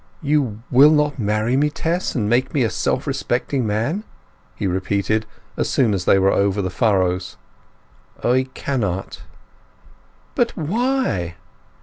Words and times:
"You 0.23 0.63
will 0.71 0.89
not 0.89 1.19
marry 1.19 1.55
me, 1.55 1.69
Tess, 1.69 2.15
and 2.15 2.27
make 2.27 2.55
me 2.55 2.63
a 2.63 2.71
self 2.71 3.05
respecting 3.05 3.67
man?" 3.67 4.03
he 4.55 4.65
repeated, 4.65 5.27
as 5.57 5.69
soon 5.69 5.93
as 5.93 6.05
they 6.05 6.17
were 6.17 6.31
over 6.31 6.59
the 6.59 6.71
furrows. 6.71 7.37
"I 8.23 8.47
cannot." 8.55 9.21
"But 10.33 10.57
why?" 10.57 11.35